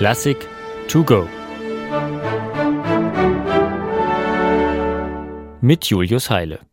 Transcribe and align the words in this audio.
Klassik 0.00 0.48
to 0.88 1.04
go. 1.04 1.28
Mit 5.60 5.84
Julius 5.84 6.30
Heile. 6.30 6.69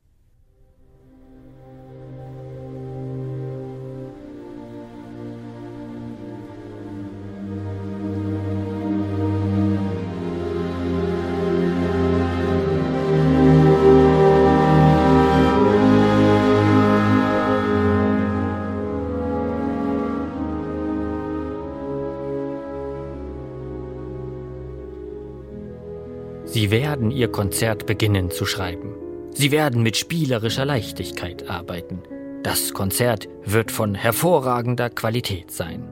Sie 26.68 26.72
werden 26.72 27.12
Ihr 27.12 27.30
Konzert 27.30 27.86
beginnen 27.86 28.30
zu 28.30 28.46
schreiben. 28.46 28.94
Sie 29.32 29.52
werden 29.52 29.84
mit 29.84 29.96
spielerischer 29.96 30.66
Leichtigkeit 30.66 31.50
arbeiten. 31.50 32.04
Das 32.44 32.74
Konzert 32.74 33.30
wird 33.46 33.72
von 33.72 33.96
hervorragender 33.96 34.90
Qualität 34.90 35.50
sein. 35.50 35.88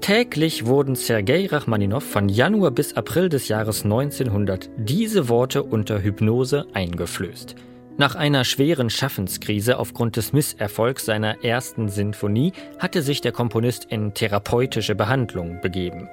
Täglich 0.00 0.64
wurden 0.64 0.94
Sergei 0.94 1.44
Rachmaninow 1.44 2.02
von 2.02 2.30
Januar 2.30 2.70
bis 2.70 2.96
April 2.96 3.28
des 3.28 3.48
Jahres 3.48 3.84
1900 3.84 4.70
diese 4.78 5.28
Worte 5.28 5.62
unter 5.62 6.02
Hypnose 6.02 6.64
eingeflößt. 6.72 7.54
Nach 7.98 8.14
einer 8.14 8.44
schweren 8.44 8.88
Schaffenskrise 8.88 9.78
aufgrund 9.78 10.16
des 10.16 10.32
Misserfolgs 10.32 11.04
seiner 11.04 11.44
ersten 11.44 11.90
Sinfonie 11.90 12.54
hatte 12.78 13.02
sich 13.02 13.20
der 13.20 13.32
Komponist 13.32 13.84
in 13.90 14.14
therapeutische 14.14 14.94
Behandlung 14.94 15.60
begeben. 15.60 16.08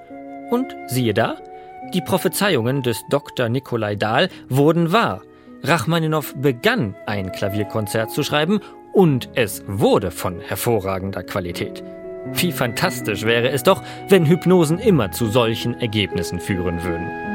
Und 0.49 0.75
siehe 0.87 1.13
da, 1.13 1.37
die 1.93 2.01
Prophezeiungen 2.01 2.83
des 2.83 3.03
Dr. 3.09 3.49
Nikolai 3.49 3.95
Dahl 3.95 4.29
wurden 4.49 4.91
wahr. 4.91 5.21
Rachmaninow 5.63 6.33
begann 6.37 6.95
ein 7.05 7.31
Klavierkonzert 7.31 8.11
zu 8.11 8.23
schreiben 8.23 8.59
und 8.93 9.29
es 9.35 9.63
wurde 9.67 10.11
von 10.11 10.39
hervorragender 10.39 11.23
Qualität. 11.23 11.83
Wie 12.33 12.51
fantastisch 12.51 13.23
wäre 13.23 13.49
es 13.49 13.63
doch, 13.63 13.83
wenn 14.09 14.25
Hypnosen 14.25 14.79
immer 14.79 15.11
zu 15.11 15.27
solchen 15.27 15.79
Ergebnissen 15.79 16.39
führen 16.39 16.83
würden. 16.83 17.30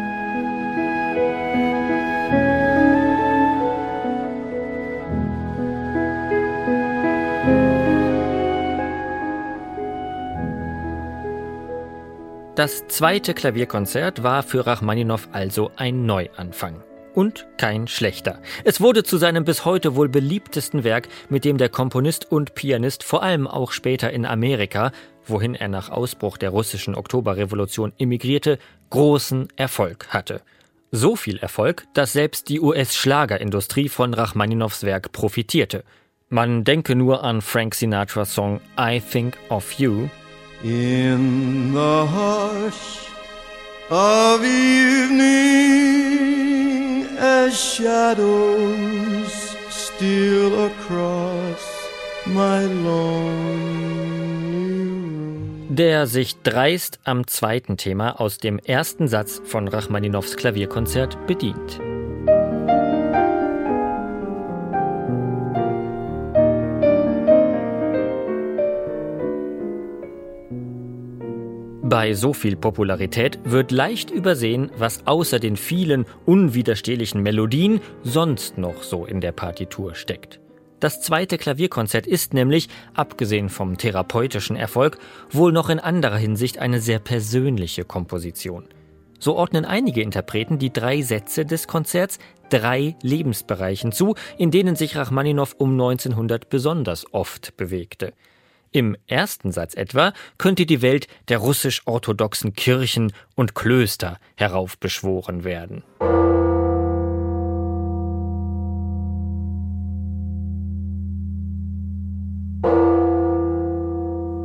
Das 12.56 12.88
zweite 12.88 13.34
Klavierkonzert 13.34 14.22
war 14.22 14.42
für 14.42 14.66
Rachmaninow 14.66 15.28
also 15.30 15.72
ein 15.76 16.06
Neuanfang. 16.06 16.82
Und 17.12 17.46
kein 17.58 17.86
schlechter. 17.86 18.40
Es 18.64 18.80
wurde 18.80 19.04
zu 19.04 19.18
seinem 19.18 19.44
bis 19.44 19.66
heute 19.66 19.94
wohl 19.94 20.08
beliebtesten 20.08 20.82
Werk, 20.82 21.08
mit 21.28 21.44
dem 21.44 21.58
der 21.58 21.68
Komponist 21.68 22.32
und 22.32 22.54
Pianist 22.54 23.04
vor 23.04 23.22
allem 23.22 23.46
auch 23.46 23.72
später 23.72 24.10
in 24.10 24.24
Amerika, 24.24 24.90
wohin 25.26 25.54
er 25.54 25.68
nach 25.68 25.90
Ausbruch 25.90 26.38
der 26.38 26.48
russischen 26.48 26.94
Oktoberrevolution 26.94 27.92
emigrierte, 27.98 28.58
großen 28.88 29.48
Erfolg 29.56 30.08
hatte. 30.08 30.40
So 30.90 31.14
viel 31.14 31.36
Erfolg, 31.36 31.84
dass 31.92 32.14
selbst 32.14 32.48
die 32.48 32.60
US-Schlagerindustrie 32.60 33.90
von 33.90 34.14
Rachmaninows 34.14 34.82
Werk 34.82 35.12
profitierte. 35.12 35.84
Man 36.30 36.64
denke 36.64 36.96
nur 36.96 37.22
an 37.22 37.42
Frank 37.42 37.74
Sinatras 37.74 38.32
Song 38.32 38.62
I 38.80 38.98
Think 38.98 39.36
of 39.50 39.72
You, 39.72 40.08
In 40.64 41.72
the 41.72 42.06
hush 42.06 43.08
of 43.90 44.42
evening, 44.44 45.26
as 47.18 47.54
shadows 47.54 49.32
steal 49.68 50.66
across 50.66 51.62
my 52.26 52.64
lonely 52.64 53.86
room. 53.90 53.96
der 55.76 56.06
sich 56.06 56.40
dreist 56.42 57.00
am 57.04 57.26
zweiten 57.26 57.76
Thema 57.76 58.18
aus 58.20 58.38
dem 58.38 58.58
ersten 58.58 59.08
Satz 59.08 59.42
von 59.44 59.68
Rachmaninows 59.68 60.36
Klavierkonzert 60.36 61.26
bedient. 61.26 61.80
Bei 71.88 72.14
so 72.14 72.32
viel 72.32 72.56
Popularität 72.56 73.38
wird 73.44 73.70
leicht 73.70 74.10
übersehen, 74.10 74.72
was 74.76 75.06
außer 75.06 75.38
den 75.38 75.56
vielen 75.56 76.04
unwiderstehlichen 76.24 77.22
Melodien 77.22 77.80
sonst 78.02 78.58
noch 78.58 78.82
so 78.82 79.06
in 79.06 79.20
der 79.20 79.30
Partitur 79.30 79.94
steckt. 79.94 80.40
Das 80.80 81.00
zweite 81.00 81.38
Klavierkonzert 81.38 82.08
ist 82.08 82.34
nämlich, 82.34 82.68
abgesehen 82.94 83.48
vom 83.48 83.78
therapeutischen 83.78 84.56
Erfolg, 84.56 84.98
wohl 85.30 85.52
noch 85.52 85.70
in 85.70 85.78
anderer 85.78 86.16
Hinsicht 86.16 86.58
eine 86.58 86.80
sehr 86.80 86.98
persönliche 86.98 87.84
Komposition. 87.84 88.64
So 89.20 89.36
ordnen 89.36 89.64
einige 89.64 90.02
Interpreten 90.02 90.58
die 90.58 90.72
drei 90.72 91.02
Sätze 91.02 91.46
des 91.46 91.68
Konzerts 91.68 92.18
drei 92.50 92.96
Lebensbereichen 93.00 93.92
zu, 93.92 94.16
in 94.38 94.50
denen 94.50 94.74
sich 94.74 94.96
Rachmaninow 94.96 95.54
um 95.56 95.70
1900 95.70 96.48
besonders 96.48 97.06
oft 97.14 97.56
bewegte. 97.56 98.12
Im 98.72 98.96
ersten 99.06 99.52
Satz 99.52 99.74
etwa 99.74 100.12
könnte 100.38 100.66
die 100.66 100.82
Welt 100.82 101.06
der 101.28 101.38
russisch-orthodoxen 101.38 102.54
Kirchen 102.54 103.12
und 103.34 103.54
Klöster 103.54 104.18
heraufbeschworen 104.36 105.44
werden. 105.44 105.82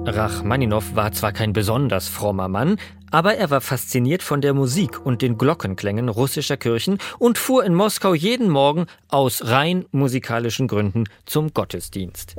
Rachmaninow 0.05 0.95
war 0.95 1.11
zwar 1.11 1.31
kein 1.31 1.53
besonders 1.53 2.07
frommer 2.07 2.47
Mann, 2.47 2.77
aber 3.11 3.35
er 3.35 3.49
war 3.49 3.61
fasziniert 3.61 4.23
von 4.23 4.41
der 4.41 4.53
Musik 4.53 5.05
und 5.05 5.21
den 5.21 5.37
Glockenklängen 5.37 6.09
russischer 6.09 6.57
Kirchen 6.57 6.97
und 7.19 7.37
fuhr 7.37 7.63
in 7.63 7.73
Moskau 7.75 8.13
jeden 8.13 8.49
Morgen 8.49 8.87
aus 9.09 9.45
rein 9.45 9.85
musikalischen 9.91 10.67
Gründen 10.67 11.05
zum 11.25 11.53
Gottesdienst. 11.53 12.35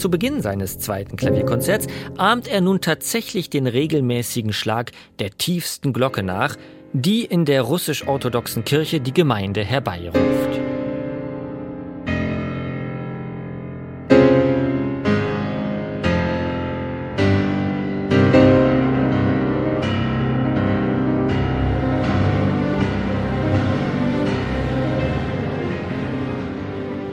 Zu 0.00 0.10
Beginn 0.10 0.40
seines 0.40 0.78
zweiten 0.78 1.16
Klavierkonzerts 1.16 1.86
ahmt 2.16 2.48
er 2.48 2.62
nun 2.62 2.80
tatsächlich 2.80 3.50
den 3.50 3.66
regelmäßigen 3.66 4.54
Schlag 4.54 4.92
der 5.18 5.28
tiefsten 5.28 5.92
Glocke 5.92 6.22
nach, 6.22 6.56
die 6.94 7.26
in 7.26 7.44
der 7.44 7.60
russisch-orthodoxen 7.60 8.64
Kirche 8.64 9.02
die 9.02 9.12
Gemeinde 9.12 9.62
herbeiruft. 9.62 10.69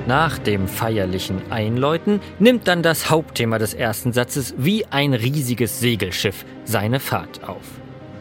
Nach 0.08 0.38
dem 0.38 0.70
feierlichen 0.70 1.52
Einläuten 1.52 2.22
nimmt 2.40 2.70
dann 2.70 2.82
das 2.82 3.10
Hauptthema 3.10 3.60
des 3.60 3.74
ersten 3.74 4.14
Satzes 4.14 4.54
wie 4.58 4.86
ein 4.86 5.14
riesiges 5.14 5.82
Segelschiff 5.82 6.46
seine 6.64 7.02
Fahrt 7.02 7.44
auf. 7.44 7.66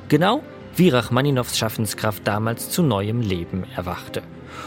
Genau 0.08 0.42
wie 0.74 0.88
Rachmaninows 0.88 1.56
Schaffenskraft 1.56 2.26
damals 2.26 2.70
zu 2.70 2.82
neuem 2.82 3.20
Leben 3.20 3.62
erwachte. 3.76 4.24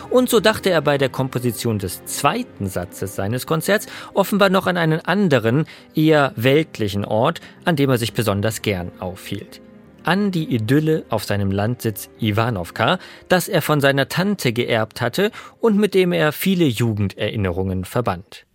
Und 0.10 0.30
so 0.30 0.40
dachte 0.40 0.70
er 0.70 0.82
bei 0.82 0.98
der 0.98 1.10
Komposition 1.10 1.78
des 1.78 2.06
zweiten 2.06 2.68
Satzes 2.68 3.18
seines 3.18 3.46
Konzerts 3.46 3.88
offenbar 4.14 4.50
noch 4.50 4.66
an 4.66 4.78
einen 4.78 5.02
anderen, 5.02 5.66
eher 5.94 6.32
weltlichen 6.38 7.04
Ort, 7.04 7.42
an 7.66 7.76
dem 7.76 7.90
er 7.90 7.98
sich 7.98 8.14
besonders 8.14 8.62
gern 8.62 8.94
aufhielt 9.02 9.60
an 10.10 10.32
die 10.32 10.56
Idylle 10.56 11.06
auf 11.10 11.24
seinem 11.24 11.52
Landsitz 11.52 12.10
Ivanovka, 12.20 12.98
das 13.28 13.48
er 13.48 13.62
von 13.62 13.80
seiner 13.80 14.10
Tante 14.10 14.54
geerbt 14.54 15.02
hatte 15.02 15.30
und 15.60 15.78
mit 15.78 15.94
dem 15.94 16.14
er 16.14 16.32
viele 16.32 16.66
Jugenderinnerungen 16.66 17.86
verband. 17.86 18.48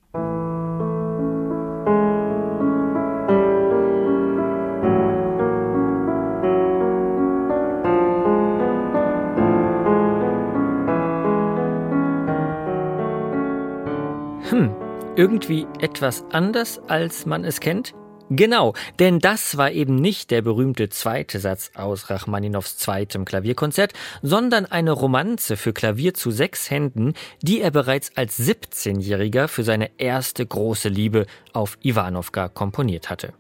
Hm, 14.51 14.75
irgendwie 15.15 15.69
etwas 15.81 16.25
anders, 16.33 16.81
als 16.89 17.27
man 17.27 17.45
es 17.45 17.61
kennt? 17.61 17.95
Genau, 18.31 18.73
denn 18.99 19.19
das 19.19 19.59
war 19.59 19.71
eben 19.71 19.97
nicht 19.97 20.31
der 20.31 20.41
berühmte 20.41 20.89
zweite 20.89 21.39
Satz 21.39 21.71
aus 21.75 22.09
Rachmaninows 22.09 22.79
zweitem 22.79 23.27
Klavierkonzert, 23.27 23.93
sondern 24.23 24.65
eine 24.65 24.93
Romanze 24.93 25.59
für 25.59 25.75
Klavier 25.75 26.15
zu 26.15 26.31
sechs 26.31 26.71
Händen, 26.71 27.13
die 27.43 27.61
er 27.61 27.71
bereits 27.71 28.13
als 28.17 28.41
17-Jähriger 28.41 29.47
für 29.47 29.63
seine 29.63 29.91
erste 29.99 30.47
große 30.47 30.89
Liebe 30.89 31.27
auf 31.53 31.77
Ivanovka 31.83 32.49
komponiert 32.49 33.11
hatte. 33.11 33.35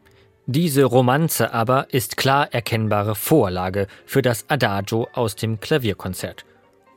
Diese 0.46 0.84
Romanze 0.84 1.54
aber 1.54 1.86
ist 1.94 2.18
klar 2.18 2.52
erkennbare 2.52 3.14
Vorlage 3.14 3.86
für 4.04 4.20
das 4.20 4.44
Adagio 4.48 5.08
aus 5.14 5.34
dem 5.34 5.60
Klavierkonzert. 5.60 6.44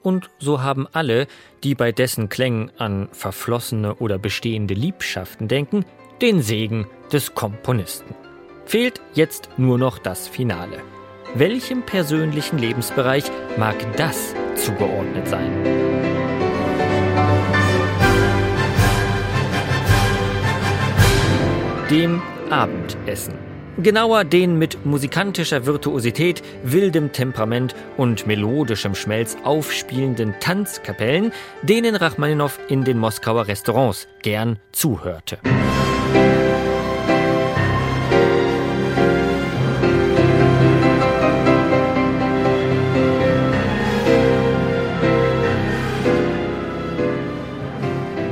Und 0.03 0.29
so 0.39 0.61
haben 0.61 0.87
alle, 0.91 1.27
die 1.63 1.73
bei 1.73 1.93
dessen 1.93 2.27
Klängen 2.27 2.71
an 2.77 3.07
verflossene 3.13 3.95
oder 3.95 4.17
bestehende 4.17 4.73
Liebschaften 4.73 5.47
denken, 5.47 5.85
den 6.21 6.41
Segen 6.41 6.87
des 7.11 7.35
Komponisten. 7.35 8.15
Fehlt 8.65 9.01
jetzt 9.13 9.49
nur 9.57 9.77
noch 9.77 9.97
das 9.99 10.27
Finale. 10.27 10.81
Welchem 11.35 11.83
persönlichen 11.83 12.57
Lebensbereich 12.57 13.25
mag 13.57 13.75
das 13.97 14.33
zugeordnet 14.55 15.27
sein? 15.27 15.51
Dem 21.89 22.21
Abendessen. 22.49 23.33
Genauer 23.79 24.24
den 24.24 24.57
mit 24.57 24.88
musikantischer 24.88 25.68
Virtuosität, 25.68 26.41
wildem 26.63 27.12
Temperament 27.12 27.75
und 27.95 28.25
melodischem 28.25 28.95
Schmelz 28.95 29.38
aufspielenden 29.44 30.33
Tanzkapellen, 30.39 31.31
denen 31.62 31.95
Rachmaninow 31.95 32.57
in 32.69 32.83
den 32.83 32.97
Moskauer 32.97 33.47
Restaurants 33.47 34.07
gern 34.24 34.57
zuhörte. 34.71 35.38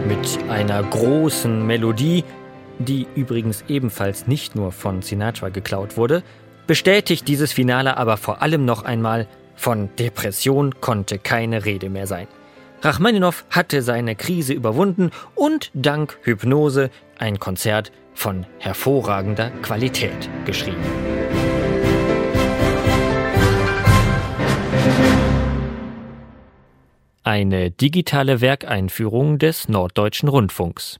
Mit 0.07 0.50
einer 0.50 0.81
großen 0.81 1.68
Melodie, 1.68 2.24
die 2.80 3.07
übrigens 3.16 3.63
ebenfalls 3.68 4.27
nicht 4.27 4.56
nur 4.56 4.72
von 4.72 5.01
Sinatra 5.01 5.50
geklaut 5.50 5.98
wurde, 5.98 6.24
bestätigt 6.68 7.27
dieses 7.27 7.54
Finale 7.54 7.98
aber 7.98 8.18
vor 8.18 8.42
allem 8.42 8.66
noch 8.66 8.83
einmal, 8.83 9.27
von 9.56 9.89
Depression 9.98 10.81
konnte 10.81 11.18
keine 11.18 11.66
Rede 11.66 11.89
mehr 11.89 12.07
sein. 12.07 12.27
Rachmaninow 12.81 13.45
hatte 13.50 13.81
seine 13.81 14.16
Krise 14.16 14.54
überwunden 14.54 15.12
und 15.33 15.72
dank 15.74 16.19
Hypnose 16.24 16.89
ein 17.18 17.39
Konzert 17.39 17.92
von 18.13 18.45
hervorragender 18.60 19.50
Qualität 19.62 20.30
geschrieben. 20.45 20.83
Eine 27.24 27.72
digitale 27.72 28.39
Werkeinführung 28.39 29.39
des 29.39 29.68
Norddeutschen 29.68 30.30
Rundfunks. 30.30 31.00